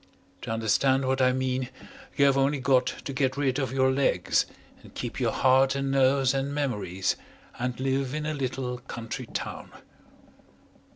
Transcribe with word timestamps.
To 0.41 0.49
understand 0.49 1.05
what 1.05 1.21
I 1.21 1.31
mean 1.31 1.69
you 2.17 2.25
have 2.25 2.35
only 2.35 2.59
got 2.59 2.87
to 2.87 3.13
get 3.13 3.37
rid 3.37 3.59
of 3.59 3.71
your 3.71 3.91
legs 3.91 4.47
and 4.81 4.95
keep 4.95 5.19
your 5.19 5.31
heart 5.31 5.75
and 5.75 5.91
nerves 5.91 6.33
and 6.33 6.51
memories, 6.55 7.15
and 7.59 7.79
live 7.79 8.15
in 8.15 8.25
a 8.25 8.33
little 8.33 8.79
country 8.79 9.27
town. 9.27 9.69